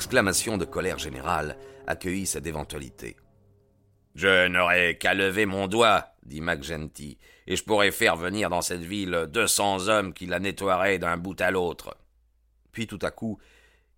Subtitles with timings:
[0.00, 3.18] Exclamation de colère générale accueillit cette éventualité.
[4.14, 8.80] Je n'aurais qu'à lever mon doigt, dit McGenty, et je pourrais faire venir dans cette
[8.80, 11.98] ville deux cents hommes qui la nettoieraient d'un bout à l'autre.
[12.72, 13.38] Puis tout à coup,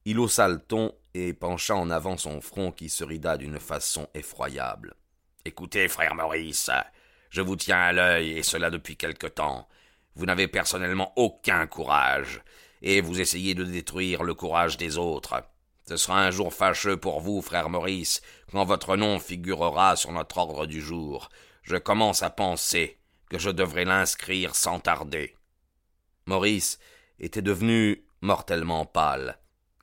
[0.05, 4.09] il haussa le ton et pencha en avant son front qui se rida d'une façon
[4.13, 4.95] effroyable.
[5.45, 6.69] Écoutez, frère Maurice,
[7.31, 9.69] je vous tiens à l'œil, et cela depuis quelque temps.
[10.17, 12.43] Vous n'avez personnellement aucun courage,
[12.83, 15.45] et vous essayez de détruire le courage des autres.
[15.89, 20.39] Ce sera un jour fâcheux pour vous, frère Maurice, quand votre nom figurera sur notre
[20.39, 21.29] ordre du jour.
[21.63, 25.37] Je commence à penser que je devrais l'inscrire sans tarder.
[26.27, 26.79] Maurice
[27.19, 29.39] était devenu mortellement pâle.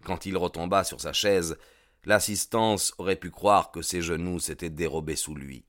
[0.05, 1.57] Quand il retomba sur sa chaise,
[2.05, 5.65] l'assistance aurait pu croire que ses genoux s'étaient dérobés sous lui.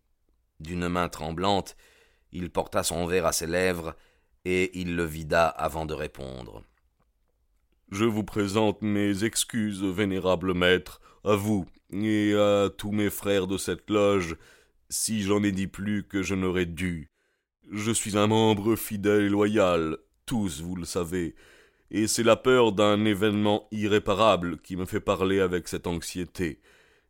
[0.61, 1.77] D'une main tremblante,
[2.33, 3.97] il porta son verre à ses lèvres
[4.45, 6.63] et il le vida avant de répondre.
[7.91, 13.59] Je vous présente mes excuses, vénérable maître, à vous et à tous mes frères de
[13.59, 14.37] cette loge,
[14.89, 17.11] si j'en ai dit plus que je n'aurais dû.
[17.73, 21.35] Je suis un membre fidèle et loyal, tous vous le savez,
[21.91, 26.61] et c'est la peur d'un événement irréparable qui me fait parler avec cette anxiété.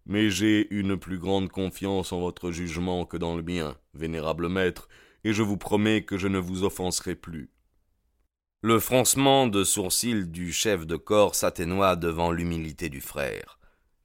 [0.06, 4.88] Mais j'ai une plus grande confiance en votre jugement que dans le mien, vénérable maître,
[5.24, 7.50] et je vous promets que je ne vous offenserai plus.
[8.62, 13.58] Le froncement de sourcils du chef de corps s'atténua devant l'humilité du frère.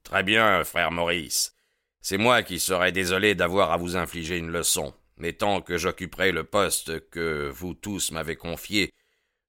[0.03, 1.57] Très bien, frère Maurice.
[1.99, 6.31] C'est moi qui serais désolé d'avoir à vous infliger une leçon, mais tant que j'occuperai
[6.31, 8.93] le poste que vous tous m'avez confié,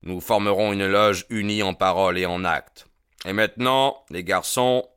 [0.03, 2.88] nous formerons une loge unie en parole et en actes.
[3.26, 4.88] Et maintenant, les garçons,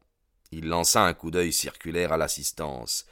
[0.51, 3.05] il lança un coup d'œil circulaire à l'assistance.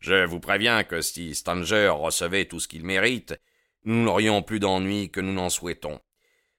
[0.00, 3.38] Je vous préviens que si Stanger recevait tout ce qu'il mérite,
[3.84, 6.00] nous n'aurions plus d'ennuis que nous n'en souhaitons.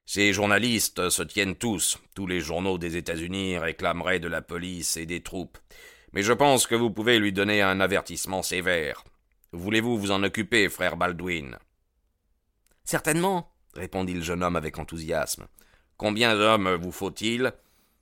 [0.06, 1.98] Ces journalistes se tiennent tous.
[2.14, 5.58] Tous les journaux des États-Unis réclameraient de la police et des troupes.
[6.12, 9.04] Mais je pense que vous pouvez lui donner un avertissement sévère.
[9.54, 11.58] Voulez-vous vous en occuper, frère Baldwin?
[12.84, 15.48] Certainement, répondit le jeune homme avec enthousiasme.
[15.98, 17.54] Combien d'hommes vous faut-il?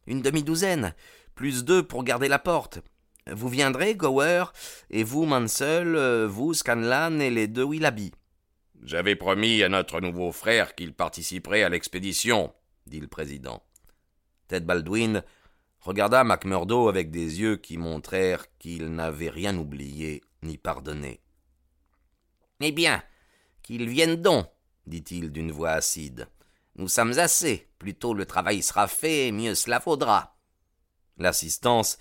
[0.07, 0.95] Une demi-douzaine,
[1.35, 2.79] plus deux pour garder la porte.
[3.31, 4.45] Vous viendrez, Gower,
[4.89, 8.12] et vous, Mansell, vous, Scanlan et les deux Willoughby.
[8.84, 12.53] J'avais promis à notre nouveau frère qu'il participerait à l'expédition,
[12.88, 13.64] dit le président.
[14.47, 15.24] Ted Baldwin
[15.81, 21.22] regarda MacMurdo avec des yeux qui montrèrent qu'il n'avait rien oublié ni pardonné.
[22.59, 23.03] Eh bien,
[23.62, 24.47] qu'il vienne donc,
[24.88, 26.28] dit-il d'une voix acide.
[26.75, 27.68] Nous sommes assez.
[27.78, 30.36] Plus tôt le travail sera fait, mieux cela vaudra.
[31.18, 31.98] L'assistance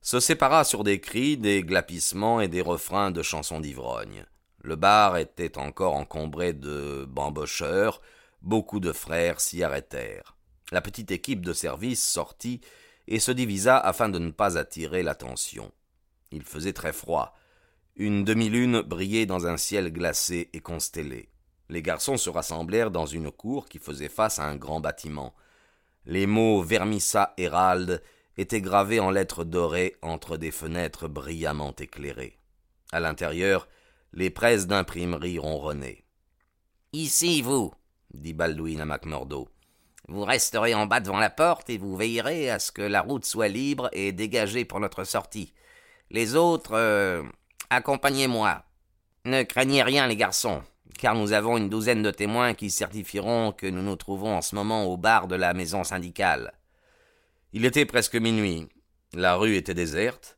[0.00, 4.26] se sépara sur des cris, des glapissements et des refrains de chansons d'ivrogne.
[4.64, 8.00] Le bar était encore encombré de bambocheurs,
[8.40, 10.38] beaucoup de frères s'y arrêtèrent.
[10.72, 12.62] La petite équipe de service sortit
[13.06, 15.70] et se divisa afin de ne pas attirer l'attention.
[16.30, 17.36] Il faisait très froid.
[17.96, 21.28] Une demi-lune brillait dans un ciel glacé et constellé.
[21.68, 25.34] Les garçons se rassemblèrent dans une cour qui faisait face à un grand bâtiment.
[26.06, 28.02] Les mots Vermissa Hérald
[28.38, 32.38] étaient gravés en lettres dorées entre des fenêtres brillamment éclairées.
[32.92, 33.68] À l'intérieur,
[34.14, 36.04] les presses d'imprimerie ronronnaient.
[36.92, 37.74] Ici, vous,
[38.12, 39.48] dit Baldwin à MacMurdo.
[40.06, 43.24] Vous resterez en bas devant la porte et vous veillerez à ce que la route
[43.24, 45.52] soit libre et dégagée pour notre sortie.
[46.10, 47.24] Les autres, euh,
[47.70, 48.62] accompagnez-moi.
[49.24, 50.62] Ne craignez rien, les garçons,
[50.98, 54.54] car nous avons une douzaine de témoins qui certifieront que nous nous trouvons en ce
[54.54, 56.52] moment au bar de la maison syndicale.
[57.52, 58.68] Il était presque minuit.
[59.12, 60.36] La rue était déserte.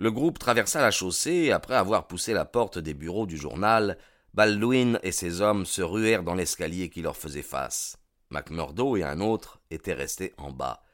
[0.00, 3.98] Le groupe traversa la chaussée et après avoir poussé la porte des bureaux du journal,
[4.32, 7.96] Baldwin et ses hommes se ruèrent dans l'escalier qui leur faisait face.
[8.30, 10.84] MacMurdo et un autre étaient restés en bas.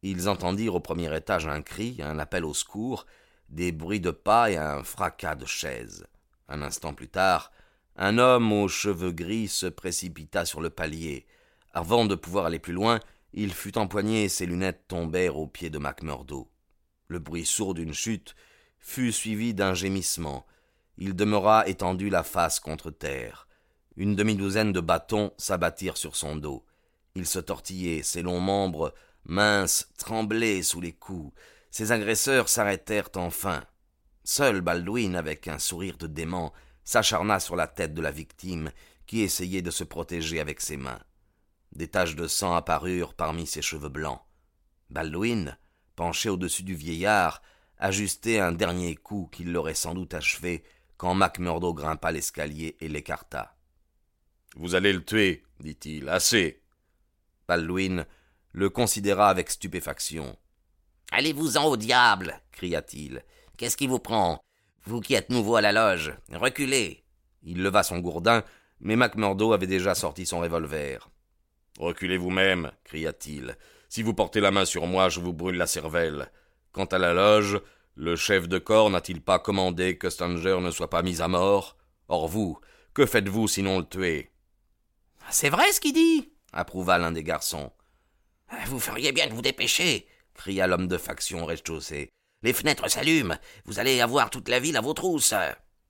[0.00, 3.04] Ils entendirent au premier étage un cri, un appel au secours,
[3.50, 6.06] des bruits de pas et un fracas de chaises.
[6.48, 7.52] Un instant plus tard,
[7.96, 11.26] un homme aux cheveux gris se précipita sur le palier.
[11.74, 12.98] Avant de pouvoir aller plus loin,
[13.34, 16.48] il fut empoigné et ses lunettes tombèrent aux pieds de MacMurdo.
[17.08, 18.34] Le bruit sourd d'une chute
[18.78, 20.46] fut suivi d'un gémissement.
[20.98, 23.48] Il demeura étendu la face contre terre.
[23.96, 26.64] une demi-douzaine de bâtons s'abattirent sur son dos.
[27.16, 28.94] Il se tortillait, ses longs membres
[29.24, 31.34] minces tremblaient sous les coups.
[31.70, 33.64] Ses agresseurs s'arrêtèrent enfin.
[34.22, 36.52] Seul Baldwin, avec un sourire de dément,
[36.84, 38.70] s'acharna sur la tête de la victime,
[39.06, 41.00] qui essayait de se protéger avec ses mains.
[41.72, 44.20] Des taches de sang apparurent parmi ses cheveux blancs.
[44.90, 45.56] Baldwin,
[45.98, 47.42] penché au-dessus du vieillard,
[47.76, 50.62] ajustait un dernier coup qui l'aurait sans doute achevé
[50.96, 53.56] quand Macmurdo grimpa l'escalier et l'écarta.
[54.54, 56.08] Vous allez le tuer, dit-il.
[56.08, 56.62] Assez.
[57.48, 58.06] Baldwin
[58.52, 60.38] le considéra avec stupéfaction.
[61.10, 63.24] Allez-vous-en au diable cria-t-il.
[63.56, 64.40] Qu'est-ce qui vous prend?
[64.84, 67.02] Vous qui êtes nouveau à la loge, reculez
[67.42, 68.44] Il leva son gourdin,
[68.78, 71.10] mais Macmurdo avait déjà sorti son revolver.
[71.76, 73.56] Reculez vous-même, cria-t-il.
[73.88, 76.30] Si vous portez la main sur moi, je vous brûle la cervelle.
[76.72, 77.60] Quant à la loge,
[77.94, 81.76] le chef de corps n'a-t-il pas commandé que Stanger ne soit pas mis à mort?
[82.08, 82.58] Or vous,
[82.94, 84.30] que faites-vous sinon le tuer?
[85.30, 86.32] C'est vrai ce qu'il dit?
[86.52, 87.72] Approuva l'un des garçons.
[88.66, 90.06] Vous feriez bien de vous dépêcher
[90.38, 92.10] cria l'homme de faction rez-de-chaussée.
[92.42, 93.36] Les fenêtres s'allument.
[93.64, 95.34] Vous allez avoir toute la ville à vos trousses.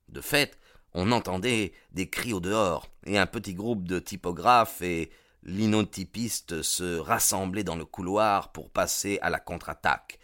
[0.08, 0.58] De fait,
[0.94, 5.10] on entendait des cris au dehors, et un petit groupe de typographes et
[5.43, 10.19] linotypistes se rassemblaient dans le couloir pour passer à la contre-attaque.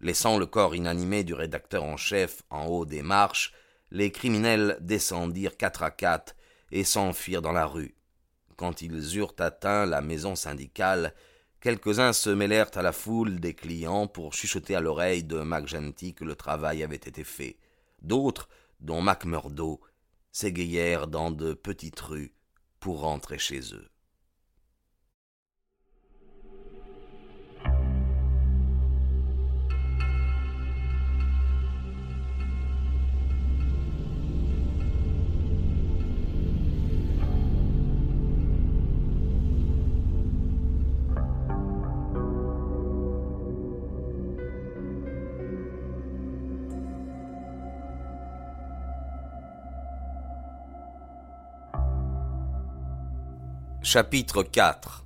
[0.00, 3.52] Laissant le corps inanimé du rédacteur en chef en haut des marches,
[3.90, 6.34] les criminels descendirent quatre à quatre
[6.70, 7.94] et s'enfuirent dans la rue.
[8.56, 11.14] Quand ils eurent atteint la maison syndicale,
[11.60, 16.24] quelques-uns se mêlèrent à la foule des clients pour chuchoter à l'oreille de Genty que
[16.24, 17.58] le travail avait été fait.
[18.02, 18.48] D'autres,
[18.80, 19.80] dont Macmurdo,
[20.32, 22.34] s'égayèrent dans de petites rues
[22.80, 23.88] pour rentrer chez eux.
[53.88, 55.04] Chapitre 4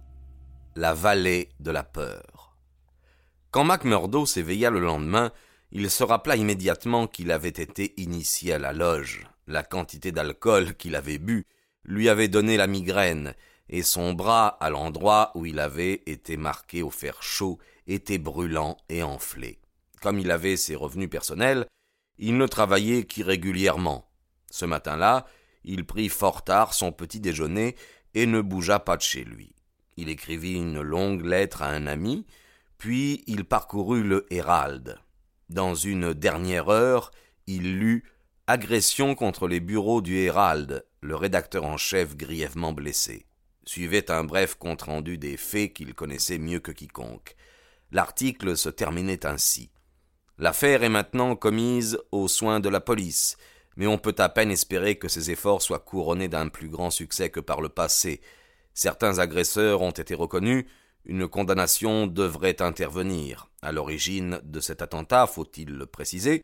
[0.75, 2.57] La vallée de la peur
[3.51, 5.33] Quand Macmurdo s'éveilla le lendemain,
[5.71, 9.27] il se rappela immédiatement qu'il avait été initié à la loge.
[9.47, 11.45] La quantité d'alcool qu'il avait bu
[11.85, 13.35] lui avait donné la migraine,
[13.69, 18.79] et son bras, à l'endroit où il avait été marqué au fer chaud, était brûlant
[18.89, 19.61] et enflé.
[20.01, 21.67] Comme il avait ses revenus personnels,
[22.17, 24.09] il ne travaillait qu'irrégulièrement.
[24.51, 25.27] Ce matin-là,
[25.65, 27.77] il prit fort tard son petit déjeuner
[28.15, 29.55] et ne bougea pas de chez lui.
[29.97, 32.27] Il écrivit une longue lettre à un ami,
[32.79, 34.99] puis il parcourut le Hérald.
[35.49, 37.11] Dans une dernière heure,
[37.47, 38.05] il lut
[38.47, 43.27] Agression contre les bureaux du Hérald, le rédacteur en chef grièvement blessé.
[43.65, 47.37] Suivait un bref compte-rendu des faits qu'il connaissait mieux que quiconque.
[47.93, 49.71] L'article se terminait ainsi.
[50.39, 53.37] L'affaire est maintenant commise aux soins de la police
[53.77, 57.31] mais on peut à peine espérer que ces efforts soient couronnés d'un plus grand succès
[57.31, 58.21] que par le passé.
[58.75, 60.67] Certains agresseurs ont été reconnus,
[61.05, 63.49] une condamnation devrait intervenir.
[63.63, 66.43] À l'origine de cet attentat, faut-il le préciser,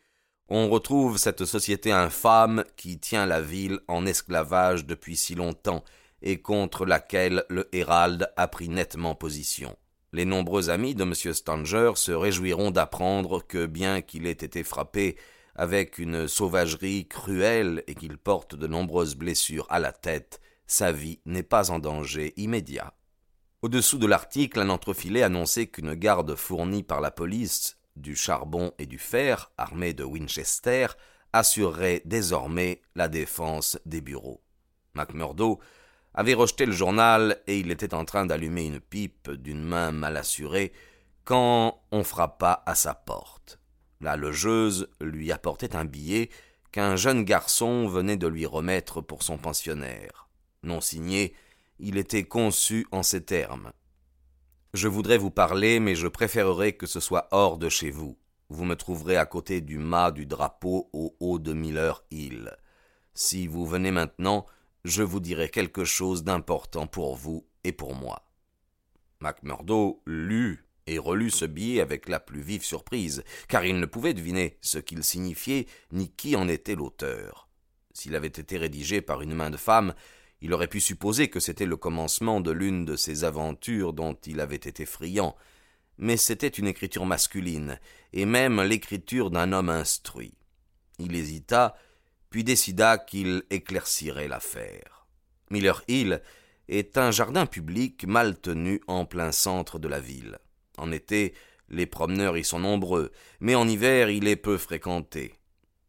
[0.48, 5.82] on retrouve cette société infâme qui tient la ville en esclavage depuis si longtemps
[6.22, 9.76] et contre laquelle le Hérald a pris nettement position.
[10.12, 11.14] Les nombreux amis de M.
[11.14, 15.16] Stanger se réjouiront d'apprendre que, bien qu'il ait été frappé
[15.56, 21.20] avec une sauvagerie cruelle et qu'il porte de nombreuses blessures à la tête, sa vie
[21.26, 22.94] n'est pas en danger immédiat.
[23.62, 28.86] Au-dessous de l'article, un entrefilet annonçait qu'une garde fournie par la police du charbon et
[28.86, 30.88] du fer, armée de Winchester,
[31.32, 34.42] assurerait désormais la défense des bureaux.
[34.94, 35.58] Macmurdo
[36.14, 40.16] avait rejeté le journal et il était en train d'allumer une pipe d'une main mal
[40.16, 40.72] assurée
[41.24, 43.58] quand on frappa à sa porte.
[44.00, 46.30] La logeuse lui apportait un billet
[46.72, 50.28] qu'un jeune garçon venait de lui remettre pour son pensionnaire.
[50.62, 51.34] Non signé,
[51.78, 53.72] il était conçu en ces termes.
[54.74, 58.18] Je voudrais vous parler, mais je préférerais que ce soit hors de chez vous.
[58.48, 62.54] Vous me trouverez à côté du mât du drapeau au haut de Miller Hill.
[63.14, 64.46] Si vous venez maintenant,
[64.84, 68.22] je vous dirai quelque chose d'important pour vous et pour moi.
[69.20, 74.14] Macmurdo lut et relut ce billet avec la plus vive surprise, car il ne pouvait
[74.14, 77.48] deviner ce qu'il signifiait ni qui en était l'auteur.
[77.92, 79.94] S'il avait été rédigé par une main de femme,
[80.40, 84.40] il aurait pu supposer que c'était le commencement de l'une de ces aventures dont il
[84.40, 85.34] avait été friand,
[85.98, 87.80] mais c'était une écriture masculine,
[88.12, 90.34] et même l'écriture d'un homme instruit.
[90.98, 91.74] Il hésita,
[92.30, 95.06] puis décida qu'il éclaircirait l'affaire.
[95.50, 96.20] Miller Hill
[96.68, 100.38] est un jardin public mal tenu en plein centre de la ville.
[100.76, 101.34] En été,
[101.68, 105.34] les promeneurs y sont nombreux, mais en hiver il est peu fréquenté.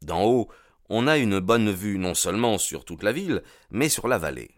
[0.02, 0.50] D'en haut,
[0.90, 4.52] on a une bonne vue non seulement sur toute la ville, mais sur la vallée.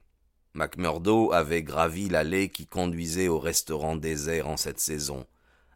[0.53, 5.25] Macmurdo avait gravi l'allée qui conduisait au restaurant désert en cette saison.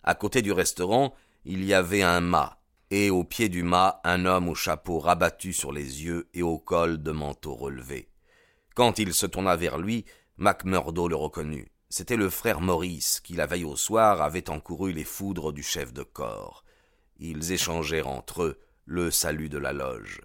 [0.03, 1.13] À côté du restaurant,
[1.45, 2.59] il y avait un mât,
[2.91, 6.59] et au pied du mât un homme au chapeau rabattu sur les yeux et au
[6.59, 8.09] col de manteau relevé.
[8.75, 10.05] Quand il se tourna vers lui,
[10.37, 11.72] Macmurdo le reconnut.
[11.95, 15.93] C'était le frère Maurice qui, la veille au soir, avait encouru les foudres du chef
[15.93, 16.65] de corps.
[17.19, 20.21] Ils échangèrent entre eux le salut de la loge.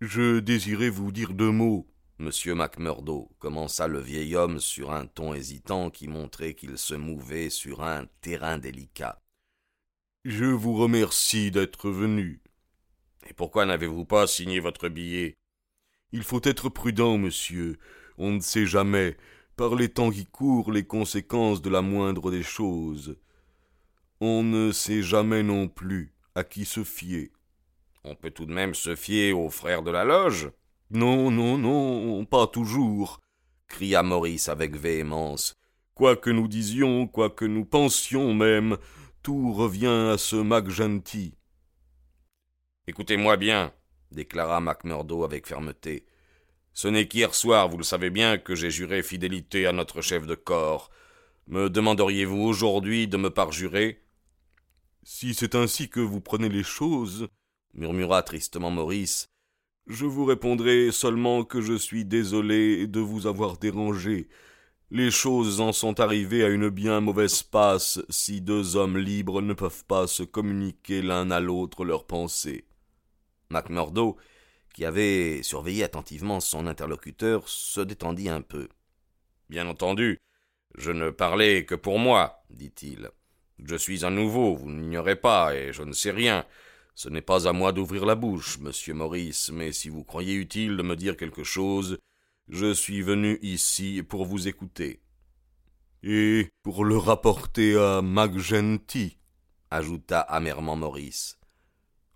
[0.00, 1.86] Je désirais vous dire deux mots,
[2.18, 7.50] Monsieur Macmurdo, commença le vieil homme sur un ton hésitant qui montrait qu'il se mouvait
[7.50, 9.20] sur un terrain délicat.
[10.24, 12.40] Je vous remercie d'être venu.
[13.28, 15.36] Et pourquoi n'avez-vous pas signé votre billet?
[16.12, 17.78] Il faut être prudent, monsieur.
[18.16, 19.18] On ne sait jamais,
[19.56, 23.16] par les temps qui courent, les conséquences de la moindre des choses.
[24.20, 27.30] On ne sait jamais non plus à qui se fier.
[28.04, 30.50] On peut tout de même se fier aux frères de la loge.
[30.90, 33.20] Non, non, non, pas toujours,
[33.66, 35.56] cria Maurice avec véhémence.
[35.94, 38.76] Quoi que nous disions, quoi que nous pensions même,
[39.22, 41.34] tout revient à ce Macgenty.
[42.86, 43.72] Écoutez-moi bien,
[44.12, 46.06] déclara Macmurdo avec fermeté.
[46.76, 50.26] Ce n'est qu'hier soir, vous le savez bien, que j'ai juré fidélité à notre chef
[50.26, 50.90] de corps.
[51.46, 54.04] Me demanderiez-vous aujourd'hui de me parjurer?
[55.02, 57.28] Si c'est ainsi que vous prenez les choses,
[57.72, 59.30] murmura tristement Maurice,
[59.86, 64.28] je vous répondrai seulement que je suis désolé de vous avoir dérangé.
[64.90, 69.54] Les choses en sont arrivées à une bien mauvaise passe si deux hommes libres ne
[69.54, 72.66] peuvent pas se communiquer l'un à l'autre leurs pensées.
[73.48, 74.18] Macmurdo,
[74.76, 78.68] qui avait surveillé attentivement son interlocuteur, se détendit un peu.
[79.48, 80.20] Bien entendu,
[80.74, 83.08] je ne parlais que pour moi, dit-il.
[83.64, 86.44] Je suis un nouveau, vous n'ignorez pas, et je ne sais rien.
[86.94, 90.76] Ce n'est pas à moi d'ouvrir la bouche, monsieur Maurice, mais si vous croyez utile
[90.76, 91.96] de me dire quelque chose,
[92.50, 95.00] je suis venu ici pour vous écouter.
[96.02, 99.16] Et pour le rapporter à Macgenty,
[99.70, 101.35] ajouta amèrement Maurice.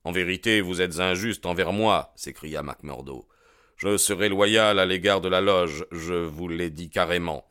[0.04, 3.28] En vérité, vous êtes injuste envers moi, s'écria Macmurdo.
[3.76, 7.47] Je serai loyal à l'égard de la loge, je vous l'ai dit carrément.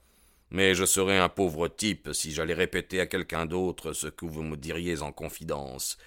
[0.51, 4.41] Mais je serais un pauvre type si j'allais répéter à quelqu'un d'autre ce que vous
[4.41, 5.98] me diriez en confidence.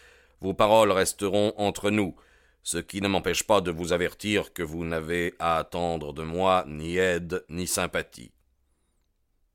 [0.40, 2.16] Vos paroles resteront entre nous,
[2.64, 6.64] ce qui ne m'empêche pas de vous avertir que vous n'avez à attendre de moi
[6.66, 8.32] ni aide ni sympathie.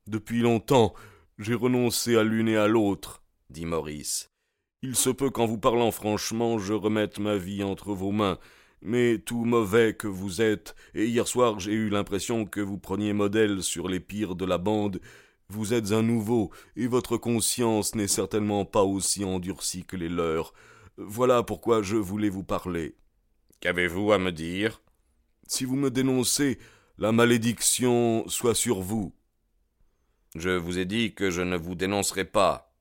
[0.06, 0.94] Depuis longtemps,
[1.38, 4.30] j'ai renoncé à l'une et à l'autre, dit Maurice.
[4.82, 8.38] Il se peut qu'en vous parlant franchement, je remette ma vie entre vos mains,
[8.80, 13.12] mais tout mauvais que vous êtes, et hier soir j'ai eu l'impression que vous preniez
[13.12, 15.00] modèle sur les pires de la bande,
[15.48, 20.54] vous êtes un nouveau, et votre conscience n'est certainement pas aussi endurcie que les leurs.
[20.96, 22.94] Voilà pourquoi je voulais vous parler.
[23.60, 24.80] Qu'avez-vous à me dire?
[25.48, 26.58] Si vous me dénoncez,
[26.98, 29.12] la malédiction soit sur vous.
[30.36, 32.72] Je vous ai dit que je ne vous dénoncerai pas.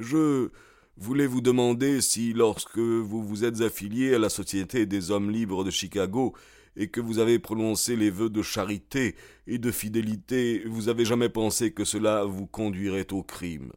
[0.00, 0.50] Je
[0.96, 5.64] voulais vous demander si, lorsque vous vous êtes affilié à la Société des hommes libres
[5.64, 6.34] de Chicago,
[6.76, 9.14] et que vous avez prononcé les vœux de charité
[9.46, 13.72] et de fidélité, vous avez jamais pensé que cela vous conduirait au crime?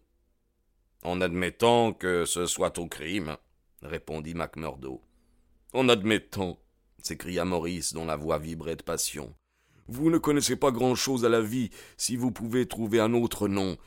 [1.04, 3.38] En admettant que ce soit au crime,
[3.82, 5.02] répondit Macmurdo.
[5.74, 6.60] En admettant,
[6.98, 9.34] s'écria Maurice dont la voix vibrait de passion.
[9.88, 13.78] Vous ne connaissez pas grand-chose à la vie si vous pouvez trouver un autre nom.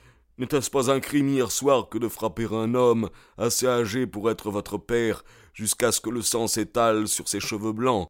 [0.41, 4.51] N'était-ce pas un crime hier soir que de frapper un homme, assez âgé pour être
[4.51, 8.09] votre père, jusqu'à ce que le sang s'étale sur ses cheveux blancs?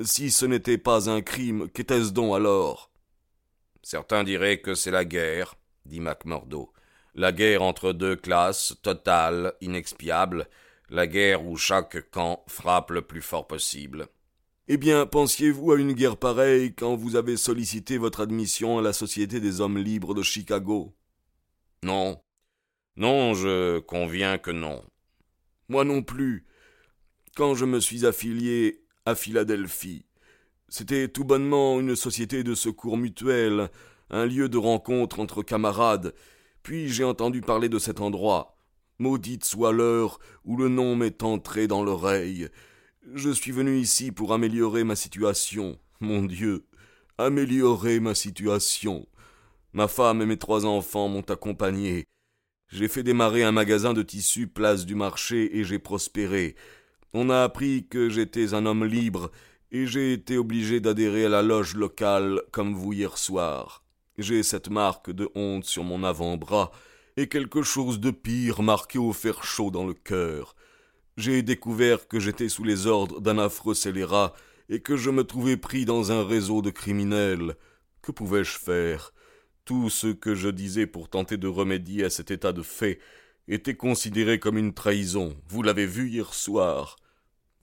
[0.00, 2.92] Si ce n'était pas un crime, qu'était-ce donc alors?
[3.82, 6.72] Certains diraient que c'est la guerre, dit Macmurdo.
[7.16, 10.48] La guerre entre deux classes, totale, inexpiable,
[10.88, 14.06] la guerre où chaque camp frappe le plus fort possible.
[14.68, 18.92] Eh bien, pensiez-vous à une guerre pareille quand vous avez sollicité votre admission à la
[18.92, 20.94] Société des hommes libres de Chicago?
[21.84, 22.20] Non.
[22.96, 24.84] Non, je conviens que non.
[25.68, 26.46] Moi non plus.
[27.34, 30.04] Quand je me suis affilié à Philadelphie,
[30.68, 33.68] c'était tout bonnement une société de secours mutuel,
[34.10, 36.14] un lieu de rencontre entre camarades,
[36.62, 38.58] puis j'ai entendu parler de cet endroit.
[38.98, 42.48] Maudite soit l'heure où le nom m'est entré dans l'oreille.
[43.14, 45.78] Je suis venu ici pour améliorer ma situation.
[46.00, 46.66] Mon Dieu,
[47.18, 49.08] améliorer ma situation.
[49.74, 52.04] Ma femme et mes trois enfants m'ont accompagné.
[52.68, 56.56] J'ai fait démarrer un magasin de tissus place du marché et j'ai prospéré.
[57.14, 59.30] On a appris que j'étais un homme libre,
[59.70, 63.84] et j'ai été obligé d'adhérer à la loge locale comme vous hier soir.
[64.18, 66.70] J'ai cette marque de honte sur mon avant-bras,
[67.16, 70.54] et quelque chose de pire marqué au fer chaud dans le cœur.
[71.16, 74.34] J'ai découvert que j'étais sous les ordres d'un affreux scélérat,
[74.68, 77.56] et que je me trouvais pris dans un réseau de criminels.
[78.00, 79.12] Que pouvais-je faire?
[79.64, 82.98] Tout ce que je disais pour tenter de remédier à cet état de fait
[83.46, 85.36] était considéré comme une trahison.
[85.48, 86.96] Vous l'avez vu hier soir.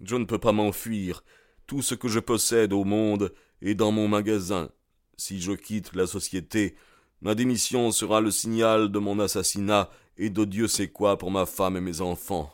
[0.01, 1.24] Je ne peux pas m'enfuir.
[1.68, 4.70] Tout ce que je possède au monde est dans mon magasin.
[5.18, 6.75] Si je quitte la société,
[7.22, 11.46] ma démission sera le signal de mon assassinat et de Dieu sait quoi pour ma
[11.46, 12.53] femme et mes enfants.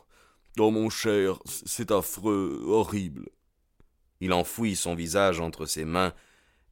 [0.57, 3.29] Oh mon cher, c'est affreux, horrible.
[4.21, 6.13] Il enfouit son visage entre ses mains,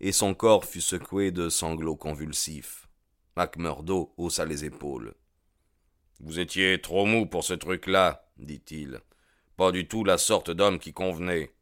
[0.03, 2.89] et son corps fut secoué de sanglots convulsifs.
[3.37, 5.13] Macmurdo haussa les épaules.
[6.19, 8.99] Vous étiez trop mou pour ce truc-là, dit-il.
[9.55, 11.53] Pas du tout la sorte d'homme qui convenait.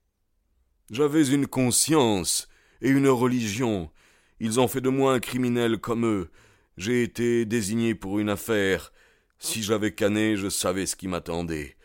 [0.89, 2.47] J'avais une conscience
[2.81, 3.91] et une religion.
[4.39, 6.31] Ils ont fait de moi un criminel comme eux.
[6.77, 8.91] J'ai été désigné pour une affaire.
[9.37, 11.77] Si j'avais canné, je savais ce qui m'attendait.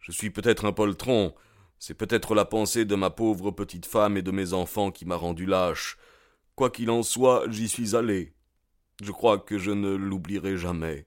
[0.00, 1.34] Je suis peut-être un poltron.
[1.86, 5.16] C'est peut-être la pensée de ma pauvre petite femme et de mes enfants qui m'a
[5.16, 5.98] rendu lâche.
[6.54, 8.32] Quoi qu'il en soit, j'y suis allé.
[9.02, 11.06] Je crois que je ne l'oublierai jamais.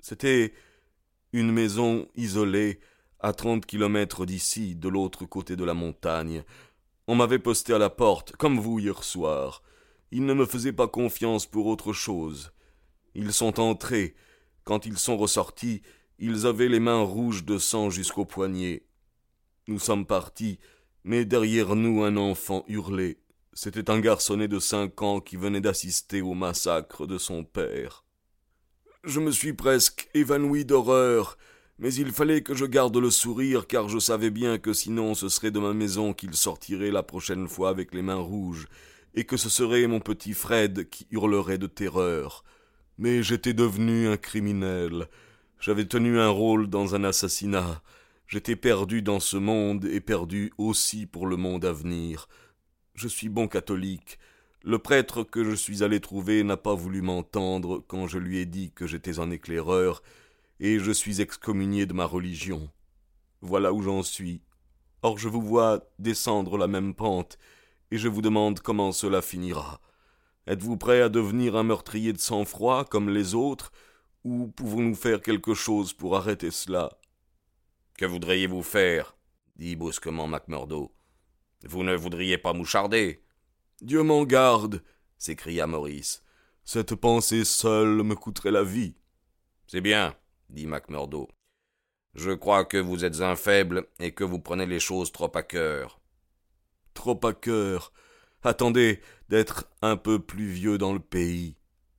[0.00, 0.54] C'était
[1.34, 2.80] une maison isolée,
[3.20, 6.42] à trente kilomètres d'ici, de l'autre côté de la montagne.
[7.06, 9.62] On m'avait posté à la porte, comme vous hier soir.
[10.10, 12.50] Ils ne me faisaient pas confiance pour autre chose.
[13.14, 14.14] Ils sont entrés.
[14.64, 15.82] Quand ils sont ressortis,
[16.18, 18.86] ils avaient les mains rouges de sang jusqu'aux poignets.
[19.66, 20.58] Nous sommes partis,
[21.04, 23.16] mais derrière nous un enfant hurlait.
[23.54, 28.04] C'était un garçonnet de cinq ans qui venait d'assister au massacre de son père.
[29.04, 31.38] Je me suis presque évanoui d'horreur,
[31.78, 35.30] mais il fallait que je garde le sourire car je savais bien que sinon ce
[35.30, 38.66] serait de ma maison qu'il sortirait la prochaine fois avec les mains rouges,
[39.14, 42.44] et que ce serait mon petit Fred qui hurlerait de terreur.
[42.98, 45.08] Mais j'étais devenu un criminel.
[45.58, 47.82] J'avais tenu un rôle dans un assassinat.
[48.26, 52.28] J'étais perdu dans ce monde et perdu aussi pour le monde à venir.
[52.94, 54.18] Je suis bon catholique,
[54.66, 58.46] le prêtre que je suis allé trouver n'a pas voulu m'entendre quand je lui ai
[58.46, 60.02] dit que j'étais un éclaireur,
[60.58, 62.70] et je suis excommunié de ma religion.
[63.42, 64.40] Voilà où j'en suis.
[65.02, 67.36] Or je vous vois descendre la même pente,
[67.90, 69.82] et je vous demande comment cela finira.
[70.46, 73.70] Êtes-vous prêt à devenir un meurtrier de sang-froid comme les autres,
[74.24, 76.90] ou pouvons-nous faire quelque chose pour arrêter cela?
[77.96, 79.16] Que voudriez-vous faire?
[79.56, 80.92] dit brusquement Macmurdo.
[81.64, 83.22] Vous ne voudriez pas moucharder?
[83.80, 84.82] Dieu m'en garde
[85.16, 86.22] s'écria Maurice.
[86.64, 88.96] Cette pensée seule me coûterait la vie.
[89.66, 90.16] C'est bien,
[90.50, 91.28] dit Macmurdo.
[92.14, 95.42] Je crois que vous êtes un faible et que vous prenez les choses trop à
[95.42, 96.00] cœur.
[96.94, 97.92] Trop à cœur.
[98.42, 101.56] Attendez d'être un peu plus vieux dans le pays.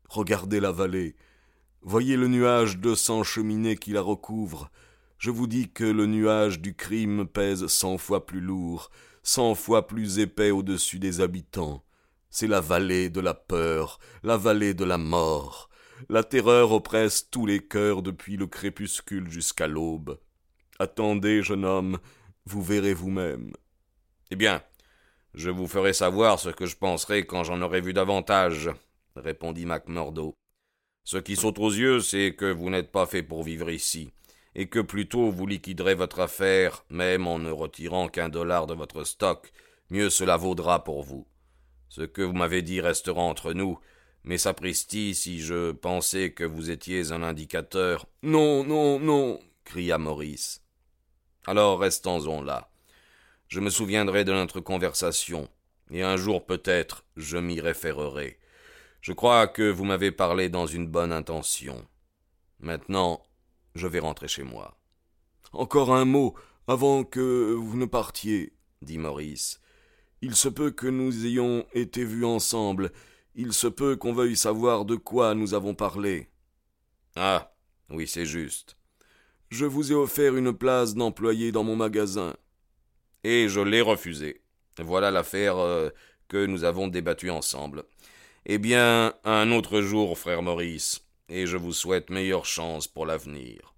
[0.10, 1.16] Regardez la vallée.
[1.82, 4.70] Voyez le nuage de sang cheminées qui la recouvre.
[5.18, 8.92] Je vous dis que le nuage du crime pèse cent fois plus lourd,
[9.24, 11.84] cent fois plus épais au-dessus des habitants.
[12.30, 15.70] C'est la vallée de la peur, la vallée de la mort.
[16.10, 20.20] La terreur oppresse tous les cœurs depuis le crépuscule jusqu'à l'aube.
[20.80, 21.98] Attendez, jeune homme,
[22.46, 23.54] vous verrez vous-même.
[24.32, 24.62] Eh bien,
[25.34, 28.70] je vous ferai savoir ce que je penserai quand j'en aurai vu davantage,
[29.16, 30.36] répondit Macmurdo.
[31.06, 34.12] Ce qui saute aux yeux, c'est que vous n'êtes pas fait pour vivre ici
[34.56, 39.04] et que plutôt vous liquiderez votre affaire, même en ne retirant qu'un dollar de votre
[39.04, 39.52] stock,
[39.90, 41.28] mieux cela vaudra pour vous.
[41.90, 43.80] Ce que vous m'avez dit restera entre nous,
[44.24, 48.08] mais sapristi, si je pensais que vous étiez un indicateur.
[48.24, 50.64] Non, non, non, cria Maurice.
[51.46, 52.70] Alors restons-en là.
[53.48, 55.48] Je me souviendrai de notre conversation,
[55.92, 58.40] et un jour peut-être je m'y référerai.
[59.02, 61.86] Je crois que vous m'avez parlé dans une bonne intention.
[62.60, 63.22] Maintenant,
[63.76, 64.78] je vais rentrer chez moi.
[65.54, 66.34] Encore un mot
[66.68, 69.60] avant que vous ne partiez, dit Maurice.
[70.22, 72.92] Il se peut que nous ayons été vus ensemble.
[73.36, 76.30] Il se peut qu'on veuille savoir de quoi nous avons parlé.
[77.16, 77.54] Ah,
[77.90, 78.78] oui, c'est juste.
[79.50, 82.36] Je vous ai offert une place d'employé dans mon magasin.
[83.24, 84.42] Et je l'ai refusé.
[84.80, 85.90] Voilà l'affaire euh,
[86.28, 87.84] que nous avons débattue ensemble.
[88.46, 93.75] Eh bien, un autre jour, frère Maurice, et je vous souhaite meilleure chance pour l'avenir.